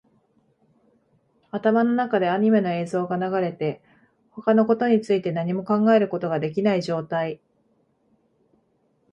[1.51, 3.83] 頭の中でアニメの映像が流れて、
[4.31, 7.39] 他のことについて何も考えることができない状態